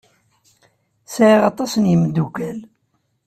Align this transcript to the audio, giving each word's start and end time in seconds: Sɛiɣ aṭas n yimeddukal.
Sɛiɣ 1.13 1.41
aṭas 1.49 1.71
n 1.77 1.89
yimeddukal. 1.89 2.59